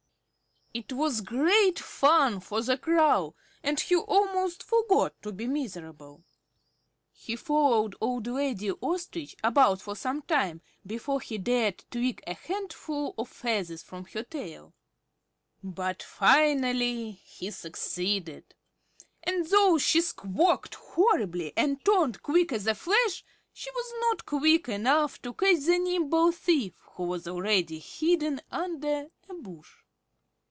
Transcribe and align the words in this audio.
It 0.73 0.93
was 0.93 1.19
great 1.19 1.77
fun 1.79 2.39
for 2.39 2.61
the 2.61 2.77
Crow, 2.77 3.35
and 3.61 3.77
he 3.77 3.93
almost 3.97 4.63
forgot 4.63 5.21
to 5.21 5.33
be 5.33 5.45
miserable. 5.45 6.23
He 7.11 7.35
followed 7.35 7.97
old 7.99 8.25
lady 8.27 8.71
Ostrich 8.71 9.35
about 9.43 9.81
for 9.81 9.97
some 9.97 10.21
time 10.21 10.61
before 10.87 11.19
he 11.19 11.37
dared 11.37 11.83
tweak 11.91 12.23
a 12.25 12.35
handful 12.35 13.13
of 13.17 13.27
feathers 13.27 13.83
from 13.83 14.05
her 14.13 14.23
tail. 14.23 14.73
But 15.61 16.01
finally 16.01 17.19
he 17.25 17.51
succeeded; 17.51 18.55
and 19.25 19.47
though 19.47 19.77
she 19.77 19.99
squawked 19.99 20.75
horribly 20.75 21.51
and 21.57 21.83
turned, 21.83 22.23
quick 22.23 22.53
as 22.53 22.65
a 22.65 22.75
flash, 22.75 23.25
she 23.51 23.69
was 23.71 23.93
not 24.07 24.25
quick 24.25 24.69
enough 24.69 25.21
to 25.23 25.33
catch 25.33 25.65
the 25.65 25.79
nimble 25.79 26.31
thief, 26.31 26.75
who 26.93 27.03
was 27.03 27.27
already 27.27 27.77
hidden 27.79 28.39
under 28.51 29.07
a 29.29 29.33
bush. 29.33 29.69